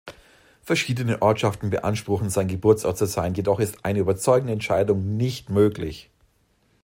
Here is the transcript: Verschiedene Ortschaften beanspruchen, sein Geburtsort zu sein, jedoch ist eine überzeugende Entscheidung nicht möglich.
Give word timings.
Verschiedene 0.63 1.21
Ortschaften 1.21 1.69
beanspruchen, 1.69 2.31
sein 2.31 2.47
Geburtsort 2.47 2.97
zu 2.97 3.05
sein, 3.05 3.35
jedoch 3.35 3.59
ist 3.59 3.85
eine 3.85 3.99
überzeugende 3.99 4.51
Entscheidung 4.53 5.15
nicht 5.15 5.51
möglich. 5.51 6.09